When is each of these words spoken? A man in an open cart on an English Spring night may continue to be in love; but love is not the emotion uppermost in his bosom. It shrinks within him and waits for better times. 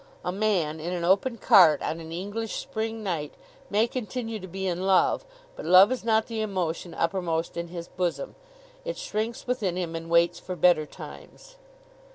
A 0.25 0.31
man 0.31 0.79
in 0.79 0.93
an 0.93 1.03
open 1.03 1.37
cart 1.37 1.79
on 1.83 1.99
an 1.99 2.11
English 2.11 2.55
Spring 2.55 3.03
night 3.03 3.35
may 3.69 3.85
continue 3.85 4.39
to 4.39 4.47
be 4.47 4.65
in 4.65 4.87
love; 4.87 5.25
but 5.55 5.63
love 5.63 5.91
is 5.91 6.03
not 6.03 6.25
the 6.25 6.41
emotion 6.41 6.95
uppermost 6.95 7.55
in 7.55 7.67
his 7.67 7.87
bosom. 7.87 8.33
It 8.83 8.97
shrinks 8.97 9.45
within 9.45 9.75
him 9.75 9.95
and 9.95 10.09
waits 10.09 10.39
for 10.39 10.55
better 10.55 10.87
times. 10.87 11.57